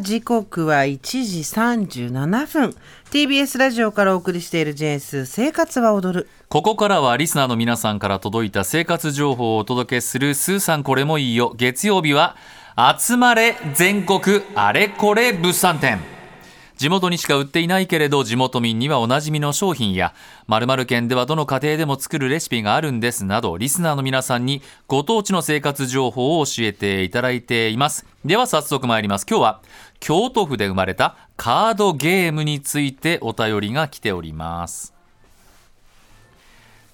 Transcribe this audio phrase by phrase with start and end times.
[0.00, 2.74] 時刻は1時37分。
[3.10, 6.28] TBS ラジオからお送りしている JS 生活は踊る。
[6.48, 11.54] ここからはリスナーの皆さんから届いた生活情報をお届けするスーさんこれもいいよ。
[11.56, 12.36] 月曜日は
[12.98, 16.11] 集まれ全国あれこれ物産展。
[16.82, 20.14] 地元にしか売っていないけれど地元民にはおなじみの商品や
[20.48, 28.04] 〇〇県ではどの家庭でも作るレシピがあるんですなどリスナーの皆さんにご当地の生活情報を教えていただいています。
[28.24, 29.26] では早速参ります。
[29.30, 29.62] 今日は
[30.00, 35.01] 京都府で生まれたカードゲームについてお便りが来ております。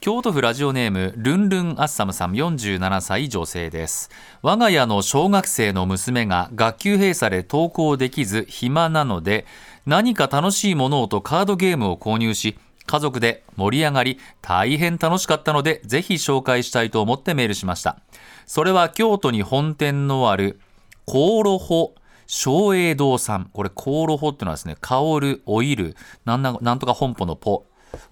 [0.00, 4.10] 京都府ラジオネームルンルンアッサムさん47歳女性です。
[4.42, 9.44] 我が家の小学生の娘が学級閉鎖で登校できず暇なので
[9.86, 17.98] 何か楽しいものをとカードゲームを購入し家族で盛り上がり大変楽しかったのでぜひ紹介したいと思ってメールしました。
[18.46, 20.60] それは京都に本店のある
[21.06, 21.96] コーロホ
[22.28, 23.50] 松栄堂さん。
[23.52, 27.66] これコーロホっていうのはですね香るオイルなんななんとか本舗のポ。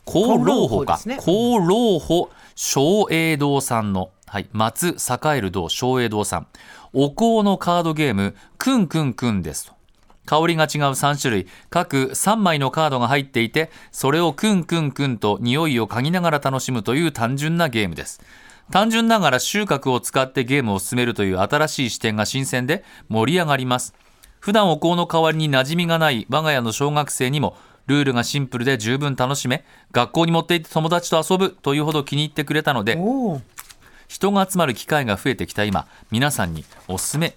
[0.07, 0.95] 厚労法か。
[0.95, 1.09] 厚
[1.67, 6.47] 労法松栄堂さんの、はい、松栄える堂松栄堂さん。
[6.93, 9.75] お香のカードゲームくんくんくんですと。
[10.25, 11.47] 香りが違う3種類。
[11.71, 18.21] 各3枚のカードが入っていてそれをくんくんくんと匂いを嗅ぎながら楽しむという単純なゲームです。
[18.71, 23.95] 単純ながら収穫を使ってゲームを進めるという新しい視点が新鮮で盛り上がります。
[24.41, 32.98] 普段お香の代わりに馴染みがない我が家の小学生にもルールがシンプルで十分楽しめ学校に持って行って友達と遊ぶというほど気に入ってくれたので
[34.09, 37.34] 人が集まる機会が増えてきた今皆さんにおすすめ。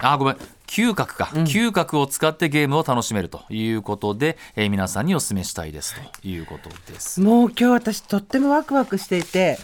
[0.00, 0.36] あごめん。
[0.66, 7.20] 嗅覚か、うん、嗅覚を使ってゲームを楽しめるということで、えー、皆さんにお勧めしたいですということです。
[7.20, 9.58] もう今日私とってもワクワクしていて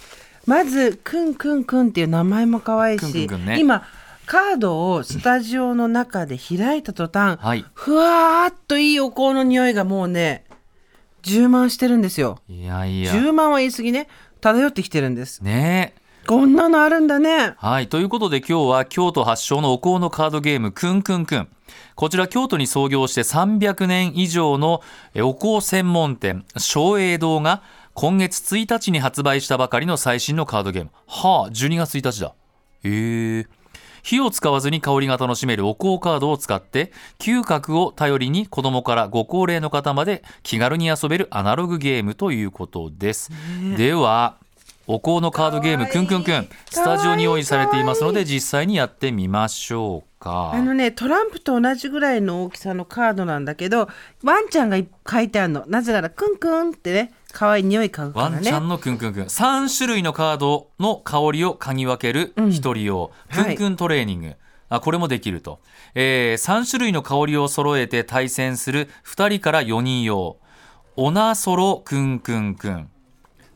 [0.45, 3.87] まずくんくんくんっていう名前も可愛いし、くんくんね、今
[4.29, 10.45] カードをスタジオの中で開いた途端、はい、ふわーっといいお香の匂いがもうね
[11.23, 12.39] 充満してるんですよ。
[12.47, 13.11] いやいや。
[13.11, 14.07] 充満は言い過ぎね。
[14.43, 15.41] 漂ってきてるんです。
[15.41, 15.95] ね。
[16.27, 17.55] こんなのあるんだね。
[17.57, 17.89] はい。
[17.89, 21.49] ということで今日は京都発祥のお香のカードゲームくんくんくん。
[21.95, 24.83] こちら京都に創業して300年以上の
[25.17, 27.63] お香専門店松栄堂が
[27.95, 30.91] 今月1日に発売したばかりの最新のカードゲーム。
[31.07, 32.35] はあ12月1日だ。
[32.85, 33.58] へえ
[34.03, 44.37] 火を使わずに香りが楽しめるお香カードを使って嗅覚を頼りに子供からご高齢の方まで気軽に遊べるアナログゲームということです、ね、では
[44.91, 50.53] お香のカードゲームくんくんくんスタジオに用意されていますので実際にやってみましょうか。
[50.55, 53.89] あのねトランプと同じぐらいの大きさのカードなんだけど
[54.25, 55.65] ワンちゃんが書いてあるの。
[55.67, 58.37] なぜならくんくんってね可愛い匂い嗅ぐからね。
[58.37, 59.23] ワンちゃんのくんくんくん。
[59.25, 64.37] 3種類のカードの香りを嗅ぎ分ける一人用、うん、くんくんトレーニング、はい
[64.71, 65.61] あこれもできると、
[65.95, 70.37] えー、3種類の香りを揃えて対戦する2人から4人用。
[70.97, 72.91] オナソロくんくんくん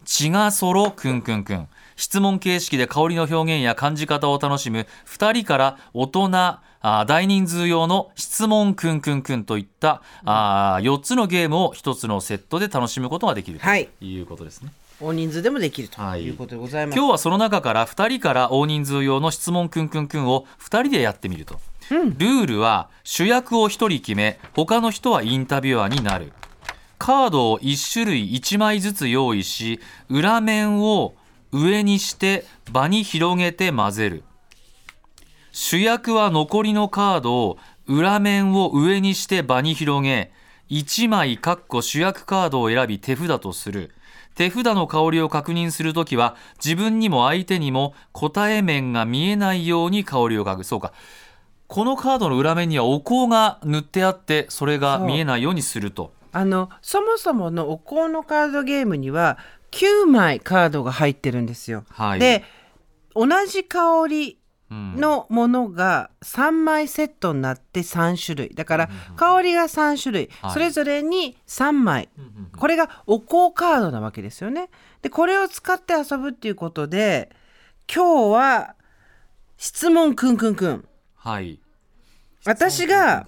[0.05, 1.69] 血がソロくんくんくん。
[1.97, 13.67] 質問形式で香りの表現や感じ方を楽しむ2人から大人あ大人数用の質問くんくんくんといったあ4つのゲームを1つのセットで楽しむことができると
[14.01, 14.21] い。
[14.21, 14.67] うことですね。
[14.67, 16.31] はい大人数でもできるとい。
[16.31, 21.59] うことでございます、はい、今日はその中から2人から大人数用の質問くんくんくんを2人でやってみると、
[21.91, 26.33] うん、ルールは主役を1人決め他の人はインタビュアーになる
[27.03, 31.17] カードを1種類1枚ずつ用意し裏面を
[31.51, 34.23] 上にして場に広げて混ぜる。
[35.51, 37.59] 主役は残りのカードを
[37.89, 40.31] 裏面を上にして場に広げ
[40.71, 43.91] 1枚かっこ主役カードを選び手札とする。
[44.37, 50.63] 手札の香りを確認するときは自分にも相手にも答え面が見えないように香りを嗅ぐ。
[50.63, 50.93] そうか。
[51.67, 56.13] このカードの裏面にはお香が塗ってあってそれが見えないようにすると。
[56.33, 59.39] あのそもそものお香のカードゲームには
[59.71, 61.85] 9枚カードが入ってるんですよ。
[61.91, 62.45] はい、で
[63.15, 64.39] 同じ香り
[64.71, 68.55] のものが3枚セットになって3種類。
[68.55, 72.09] だから香りが3種類、それぞれに3枚、
[72.57, 74.71] これがお香カードなわけですよね。
[75.03, 77.31] でこれを使って遊ぶっていうことで
[77.93, 78.75] 今日は
[79.59, 80.89] 質問くんくんくん。
[81.17, 81.61] はい。
[82.45, 83.27] 私が、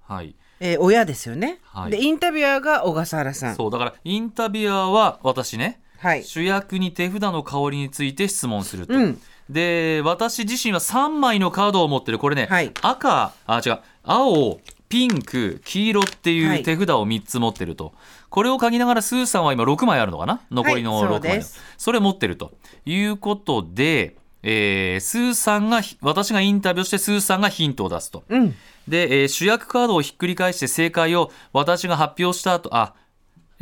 [0.00, 3.56] はい、えー、親ですよね、はい、でインタビュアーが小笠原さん。
[3.56, 9.20] そうだからインタビュアーは私ね、はい、主役に手札の香りについて質問すると、うん、
[9.50, 12.20] で私自身は3枚のカードを持ってる。
[12.20, 17.94] これね、はい、赤あ違う青ピンク黄色っていう手札を3つ持ってると、はい、
[18.30, 20.42] これを嗅ぎながらスーさんは今6枚あるのかな？
[20.52, 21.42] 残りの6枚、はい、
[21.76, 22.52] それ持ってると。
[22.84, 28.54] いうことでえー、スーさんが私がインタビューしてスーさんがヒントを出すと、うん、
[28.88, 32.94] で、えー、主役カードをひっくり返して正解を私が発表した後あ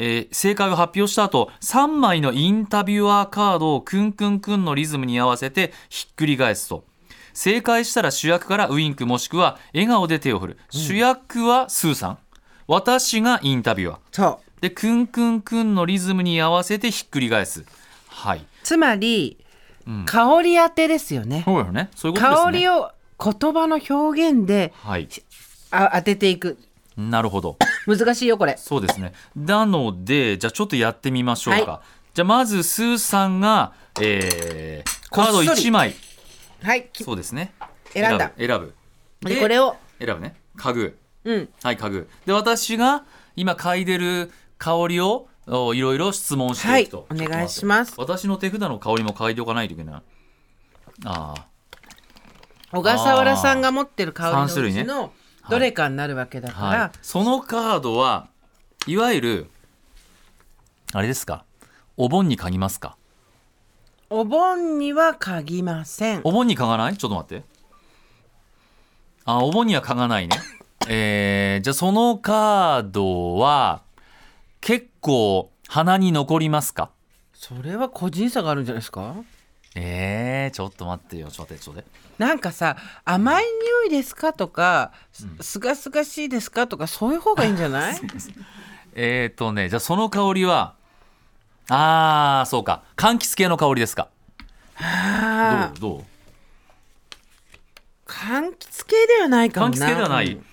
[0.03, 6.85] えー、正解を発表した後3枚のインタビュアーカードをクンクンクンのリズムに合わせてひっくり返すと。
[7.35, 12.19] 正解したら主役からウインクもしくは笑顔で手を振る、うん、主役はスーさん。
[12.67, 14.39] 私がインタビュアー。
[14.63, 17.67] でクンクンクンのリズムに合わせてひっくり返す。
[18.09, 18.47] はい。
[18.63, 19.37] つまり
[20.07, 21.43] 香り当てですよね。
[21.45, 21.91] そうよね。
[21.95, 22.45] そういうことですね。
[22.45, 22.91] 香りを
[23.23, 25.09] 言葉の表現で、はい、
[25.71, 26.59] あ当てていく。
[26.97, 27.57] なるほど。
[27.87, 28.57] 難しいよこれ。
[28.57, 29.13] そうですね。
[29.37, 31.73] なのでじゃあちょっとやってみましょうか。
[31.73, 31.81] はい、
[32.15, 35.95] じゃあまずスーさんが、えー、カード1枚。
[36.63, 36.89] はい。
[36.95, 37.53] そうですね。
[37.93, 38.33] 選んだ。
[38.37, 38.75] 選ぶ。
[39.23, 40.35] でこれを選ぶね。
[40.57, 40.99] 家具。
[41.25, 41.49] うん。
[41.63, 42.09] はい家具。
[42.27, 43.05] で私が
[43.37, 47.95] 今嗅いでる香りをいろいろ質問していくと、はい、お願いします。
[47.97, 50.03] 私の手札の香りも嗅いでおかないといけない。
[51.05, 51.47] ああ。
[52.73, 55.13] 小笠原さんが持ってる香りのうちの
[55.49, 56.79] どれかになるわけだから、はい。
[56.79, 58.29] はい、そのカードは
[58.87, 59.51] いわゆる
[60.93, 61.45] あれですか？
[61.97, 62.97] お盆に嗅ぎますか？
[64.09, 66.21] お盆には嗅ぎません。
[66.23, 66.97] お盆に嗅がない？
[66.97, 67.45] ちょっと待って。
[69.25, 70.37] あお盆には嗅がないね。
[70.89, 73.83] えー、じゃあそのカードは
[74.61, 76.91] 結構鼻に残りますか？
[77.33, 79.15] それは個人差があるんじゃないですか？
[79.75, 81.29] えー、ちょっと待ってよ。
[81.31, 81.83] ちょっと待ってちょっと。
[82.19, 84.93] なんかさ甘い匂いですかとか、
[85.41, 88.01] すがすがしいですかとかそういう方がいいんじゃない？
[88.95, 90.75] えっとねじゃあその香りは
[91.69, 92.83] あーそうか。
[92.97, 94.09] 柑橘系の香りですか？
[94.77, 95.81] あどう？
[95.81, 96.05] どう？
[98.07, 99.73] 柑橘系ではないかもな。
[99.73, 100.45] 柑橘系ではない、うん、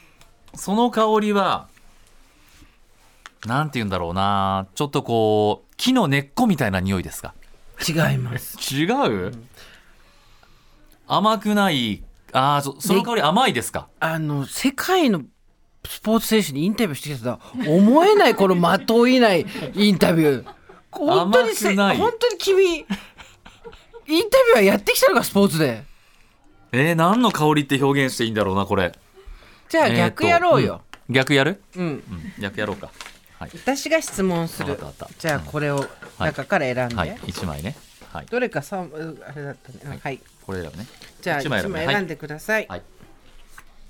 [0.55, 1.67] その香りは
[3.45, 4.67] なんて言うんだろうな。
[4.75, 7.33] ちょっとこう木の根っこみたいな匂いですか？
[7.87, 8.57] 違います。
[8.73, 9.49] 違う、うん、
[11.07, 12.03] 甘くない
[12.33, 13.87] ああそその香り甘いですか？
[13.99, 15.21] あの世界の
[15.85, 17.39] スポーツ選手にインタビューしてきた
[17.69, 20.45] 思えないこのまといないインタビュー。
[20.91, 22.93] 本当にせ本当に君インタ
[24.07, 25.83] ビューはやってきたのかスポーツで。
[26.71, 28.91] えー、何の香りって表現していいんだろうなこれ。
[29.69, 32.03] じゃあ逆やろうよ、えーうん、逆やる、うん、うん、
[32.39, 32.89] 逆やろうか
[33.39, 34.79] はい、私が質問する。
[35.19, 35.85] じゃあこれを
[36.19, 37.75] 中から選んで、はい、1枚ね、
[38.11, 38.85] はい、どれかさあ
[39.35, 39.99] れだったね。
[40.01, 40.87] はい、これ選ぶね。
[41.21, 42.81] じゃあ1枚,、枚選んでください、はい。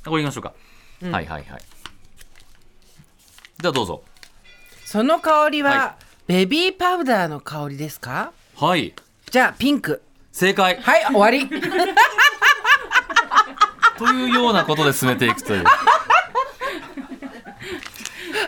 [0.05, 0.53] これいきましょうか、
[1.01, 1.61] うん、はいはいはい。
[3.59, 4.03] じゃあどうぞ。
[4.85, 5.95] その香りは、
[6.27, 8.31] ベビーパウダーの香りですか？
[8.55, 8.93] はい。
[9.31, 10.01] じゃあピンク。
[10.31, 10.79] 正解。
[10.81, 11.47] はい終わり。
[13.97, 15.63] というようなことで進めていくという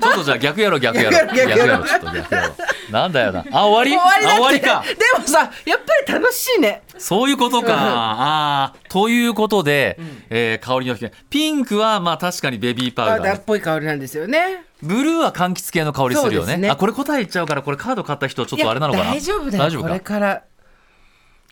[0.01, 1.11] ちょっとじゃあ逆やろ逆やろ。
[1.11, 2.55] 逆やろちょっと逆やろ。
[2.91, 3.45] なんだよな。
[3.51, 4.21] あ終わり？
[4.21, 4.83] 終わりか。
[4.87, 6.83] でもさやっぱり楽しいね。
[6.97, 10.95] そういうことか、ああということで、うえ香りの
[11.29, 13.17] ピンクはまあ確かにベビーパウダー。
[13.17, 14.65] パウダーっぽい香りなんですよね。
[14.81, 16.69] ブルーは柑橘系の香りするよね。
[16.69, 19.05] あこれ答え言っちゃうからこれカード買った人ちょっとあれなのかな。
[19.11, 19.63] 大丈夫だよ。
[19.63, 20.43] 大丈夫これから。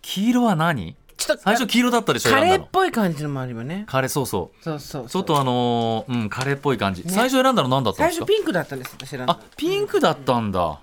[0.02, 0.96] 黄色は何？
[1.28, 3.86] と最初黄色だったでしょカレーっぽい感じのもあるよね。
[3.88, 4.64] カレーそうそう。
[4.64, 8.26] そうそうちょっとあのー、うんカレーっぽい感じ、ね、最初選んだの何だったんですか？
[8.26, 10.78] 最初ピンクだったんです私あピンクだったんだ、うん、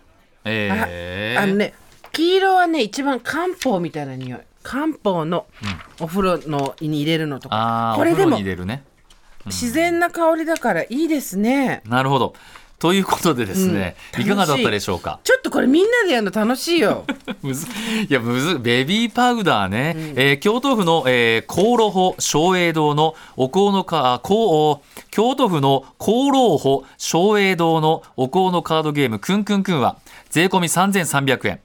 [0.44, 1.74] えー、あのね
[2.12, 4.40] 黄色はね一番漢方みたいな匂い。
[4.62, 5.46] 漢方の
[6.00, 8.82] お風呂のに入れるのとか、うん、これでも、ね。
[9.44, 11.82] うん、自然な香りだからいいですね。
[11.84, 12.34] なるほど
[12.78, 15.20] ということでですね、うん、いかがだったでしょうか？
[15.24, 17.04] ちょっとこれみんなでやるの楽しいよ。
[18.08, 24.80] いやむずベビーパウダーね、うん、えー、京都府の、えー、香炉保松栄堂のお香のか京
[25.36, 29.96] 都府の香炉保松栄堂のお香のカードゲームくんくんくんは
[30.30, 31.60] 税込み3300円、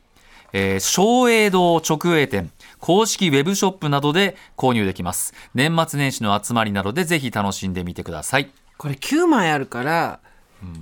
[0.54, 5.34] えー、松栄堂直営店公式ウェブショップなどで購入できます。
[5.54, 8.50] 年末年始の集まりなどでぜひ楽しんでみてください。
[8.78, 10.20] これ9枚あるから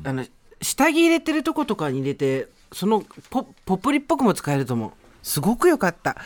[0.03, 0.25] あの
[0.61, 4.91] 下着入れてるとことかに入れてそのポポプリっぽくも使えると思う。
[5.23, 6.17] すごく良かった。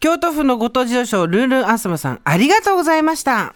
[0.00, 3.54] 京都府のご当地女将ルンルンアスマさんありがとうございました。